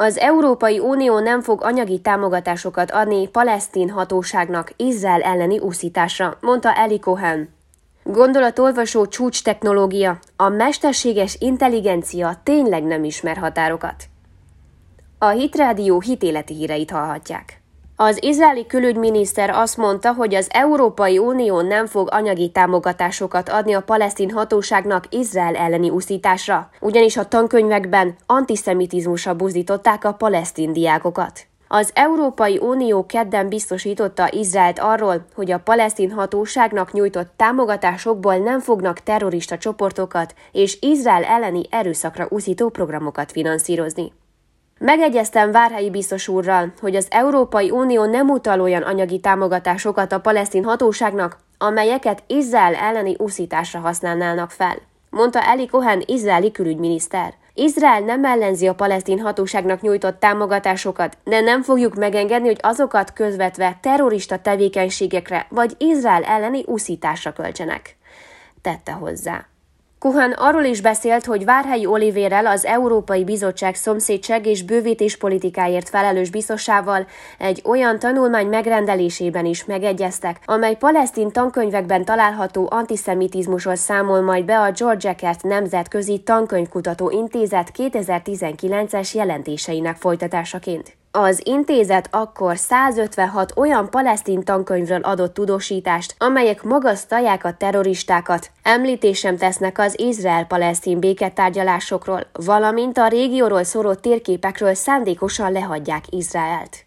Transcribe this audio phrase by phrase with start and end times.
[0.00, 6.98] Az Európai Unió nem fog anyagi támogatásokat adni palesztin hatóságnak Izrael elleni úszításra, mondta Eli
[6.98, 7.48] Cohen.
[8.02, 14.04] Gondolatolvasó csúcs technológia, a mesterséges intelligencia tényleg nem ismer határokat.
[15.18, 17.60] A Hitrádió hitéleti híreit hallhatják.
[18.00, 23.82] Az izraeli külügyminiszter azt mondta, hogy az Európai Unió nem fog anyagi támogatásokat adni a
[23.82, 31.46] palesztin hatóságnak Izrael elleni úszításra, ugyanis a tankönyvekben antiszemitizmusra buzdították a palesztin diákokat.
[31.68, 39.00] Az Európai Unió kedden biztosította Izraelt arról, hogy a palesztin hatóságnak nyújtott támogatásokból nem fognak
[39.00, 44.12] terrorista csoportokat és Izrael elleni erőszakra úszító programokat finanszírozni.
[44.78, 50.64] Megegyeztem Várhelyi biztos úrral, hogy az Európai Unió nem utal olyan anyagi támogatásokat a palesztin
[50.64, 54.76] hatóságnak, amelyeket Izrael elleni úszításra használnának fel,
[55.10, 57.34] mondta Eli Cohen, izraeli külügyminiszter.
[57.54, 63.78] Izrael nem ellenzi a palesztin hatóságnak nyújtott támogatásokat, de nem fogjuk megengedni, hogy azokat közvetve
[63.82, 67.96] terrorista tevékenységekre vagy Izrael elleni úszításra költsenek.
[68.62, 69.46] Tette hozzá.
[69.98, 76.30] Kuhan arról is beszélt, hogy Várhelyi Olivérrel az Európai Bizottság szomszédság és bővítés politikáért felelős
[76.30, 77.06] biztosával
[77.38, 84.70] egy olyan tanulmány megrendelésében is megegyeztek, amely palesztin tankönyvekben található antiszemitizmusról számol majd be a
[84.70, 90.97] George Eckert Nemzetközi Tankönyvkutató Intézet 2019-es jelentéseinek folytatásaként.
[91.10, 99.78] Az intézet akkor 156 olyan palesztin tankönyvről adott tudósítást, amelyek magasztalják a terroristákat, említésem tesznek
[99.78, 106.86] az Izrael-palesztin béketárgyalásokról, valamint a régióról szóló térképekről szándékosan lehagyják Izraelt.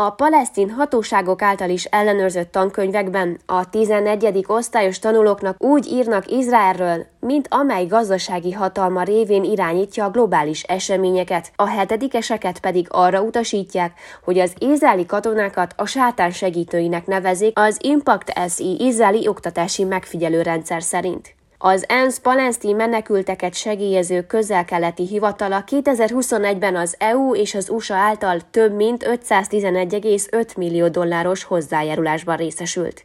[0.00, 4.44] A palesztin hatóságok által is ellenőrzött tankönyvekben a 11.
[4.46, 11.68] osztályos tanulóknak úgy írnak Izraelről, mint amely gazdasági hatalma révén irányítja a globális eseményeket, a
[11.68, 13.92] hetedikeseket pedig arra utasítják,
[14.24, 20.82] hogy az izraeli katonákat a sátán segítőinek nevezik az Impact SI izraeli oktatási megfigyelő rendszer
[20.82, 21.37] szerint.
[21.60, 28.74] Az ENSZ palesztin menekülteket segélyező közel-keleti hivatala 2021-ben az EU és az USA által több
[28.74, 33.04] mint 511,5 millió dolláros hozzájárulásban részesült.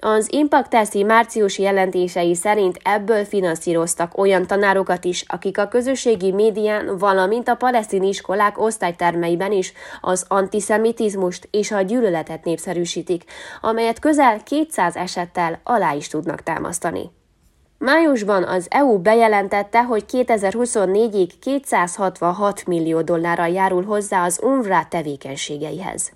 [0.00, 7.48] Az Impacteszi márciusi jelentései szerint ebből finanszíroztak olyan tanárokat is, akik a közösségi médián, valamint
[7.48, 13.24] a palesztin iskolák osztálytermeiben is az antiszemitizmust és a gyűlöletet népszerűsítik,
[13.60, 17.10] amelyet közel 200 esettel alá is tudnak támasztani.
[17.78, 26.12] Májusban az EU bejelentette, hogy 2024-ig 266 millió dollárral járul hozzá az UNRWA tevékenységeihez.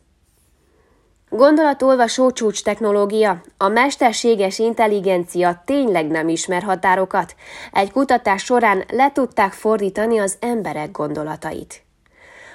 [1.29, 7.35] Gondolatolvasó csúcs technológia, a mesterséges intelligencia tényleg nem ismer határokat.
[7.73, 11.83] Egy kutatás során le tudták fordítani az emberek gondolatait.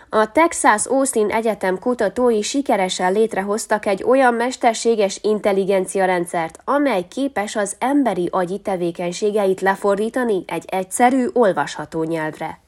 [0.09, 7.75] A Texas Austin Egyetem kutatói sikeresen létrehoztak egy olyan mesterséges intelligencia rendszert, amely képes az
[7.79, 12.59] emberi agyi tevékenységeit lefordítani egy egyszerű, olvasható nyelvre.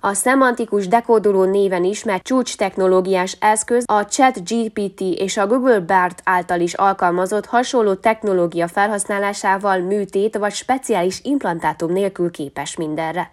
[0.00, 6.60] A szemantikus dekódoló néven ismert csúcs technológiás eszköz a ChatGPT és a Google Bard által
[6.60, 13.30] is alkalmazott hasonló technológia felhasználásával műtét vagy speciális implantátum nélkül képes mindenre.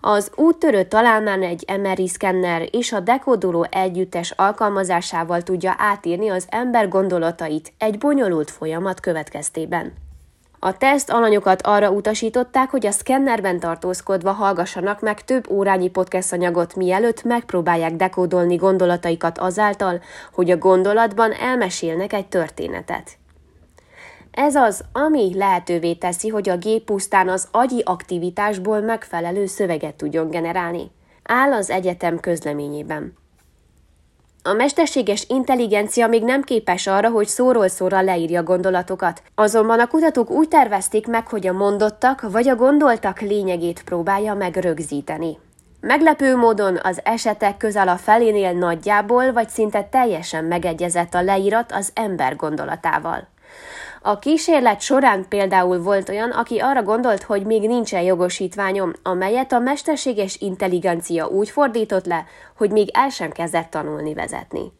[0.00, 6.88] Az úttörő találmán egy MRI szkenner és a dekódoló együttes alkalmazásával tudja átírni az ember
[6.88, 9.92] gondolatait egy bonyolult folyamat következtében.
[10.60, 16.76] A teszt alanyokat arra utasították, hogy a szkennerben tartózkodva hallgassanak meg több órányi podcast anyagot,
[16.76, 20.00] mielőtt megpróbálják dekódolni gondolataikat azáltal,
[20.32, 23.18] hogy a gondolatban elmesélnek egy történetet.
[24.30, 30.30] Ez az, ami lehetővé teszi, hogy a gép pusztán az agyi aktivitásból megfelelő szöveget tudjon
[30.30, 30.90] generálni.
[31.22, 33.16] Áll az egyetem közleményében.
[34.42, 39.22] A mesterséges intelligencia még nem képes arra, hogy szóról szóra leírja gondolatokat.
[39.34, 44.56] Azonban a kutatók úgy tervezték meg, hogy a mondottak vagy a gondoltak lényegét próbálja meg
[44.56, 45.38] rögzíteni.
[45.80, 51.90] Meglepő módon az esetek közel a felénél nagyjából vagy szinte teljesen megegyezett a leírat az
[51.94, 53.28] ember gondolatával.
[54.02, 59.58] A kísérlet során például volt olyan, aki arra gondolt, hogy még nincsen jogosítványom, amelyet a
[59.58, 62.24] mesterséges intelligencia úgy fordított le,
[62.56, 64.72] hogy még el sem kezdett tanulni vezetni.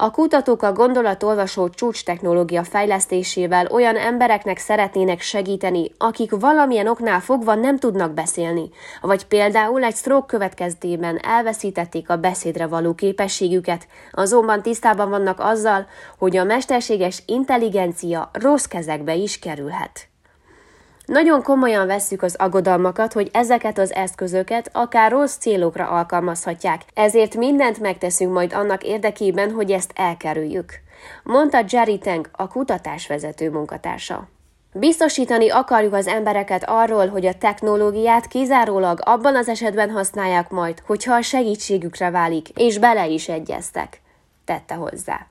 [0.00, 7.54] A kutatók a gondolatolvasó csúcs technológia fejlesztésével olyan embereknek szeretnének segíteni, akik valamilyen oknál fogva
[7.54, 15.10] nem tudnak beszélni, vagy például egy stroke következtében elveszítették a beszédre való képességüket, azonban tisztában
[15.10, 15.86] vannak azzal,
[16.18, 20.07] hogy a mesterséges intelligencia rossz kezekbe is kerülhet.
[21.08, 27.80] Nagyon komolyan vesszük az aggodalmakat, hogy ezeket az eszközöket akár rossz célokra alkalmazhatják, ezért mindent
[27.80, 30.72] megteszünk majd annak érdekében, hogy ezt elkerüljük,
[31.22, 34.28] mondta Jerry Tang, a kutatásvezető munkatársa.
[34.72, 41.14] Biztosítani akarjuk az embereket arról, hogy a technológiát kizárólag abban az esetben használják majd, hogyha
[41.14, 44.00] a segítségükre válik, és bele is egyeztek,
[44.44, 45.26] tette hozzá.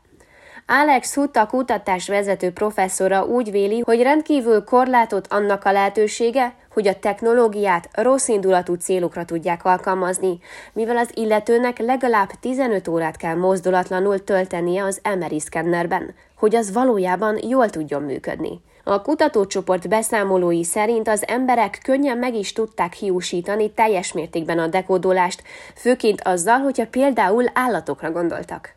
[0.70, 7.00] Alex Hutta kutatás vezető professzora úgy véli, hogy rendkívül korlátot annak a lehetősége, hogy a
[7.00, 10.40] technológiát rossz indulatú célokra tudják alkalmazni,
[10.74, 17.40] mivel az illetőnek legalább 15 órát kell mozdulatlanul töltenie az MRI szkennerben, hogy az valójában
[17.48, 18.62] jól tudjon működni.
[18.84, 25.44] A kutatócsoport beszámolói szerint az emberek könnyen meg is tudták hiúsítani teljes mértékben a dekódolást,
[25.76, 28.77] főként azzal, hogyha például állatokra gondoltak.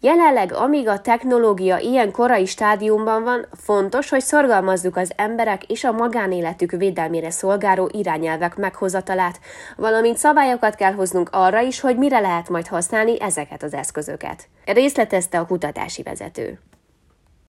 [0.00, 5.92] Jelenleg, amíg a technológia ilyen korai stádiumban van, fontos, hogy szorgalmazzuk az emberek és a
[5.92, 9.40] magánéletük védelmére szolgáló irányelvek meghozatalát,
[9.76, 14.48] valamint szabályokat kell hoznunk arra is, hogy mire lehet majd használni ezeket az eszközöket.
[14.64, 16.58] Részletezte a kutatási vezető.